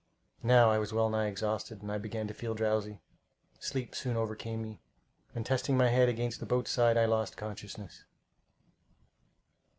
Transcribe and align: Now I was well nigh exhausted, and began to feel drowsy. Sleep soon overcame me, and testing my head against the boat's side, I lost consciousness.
Now 0.41 0.71
I 0.71 0.79
was 0.79 0.91
well 0.91 1.11
nigh 1.11 1.27
exhausted, 1.27 1.83
and 1.83 2.01
began 2.01 2.25
to 2.27 2.33
feel 2.33 2.55
drowsy. 2.55 3.01
Sleep 3.59 3.93
soon 3.93 4.17
overcame 4.17 4.63
me, 4.63 4.81
and 5.35 5.45
testing 5.45 5.77
my 5.77 5.89
head 5.89 6.09
against 6.09 6.39
the 6.39 6.47
boat's 6.47 6.71
side, 6.71 6.97
I 6.97 7.05
lost 7.05 7.37
consciousness. 7.37 8.05